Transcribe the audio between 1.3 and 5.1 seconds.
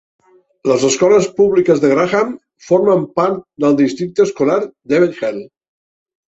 públiques de Graham formen part del districte escolar de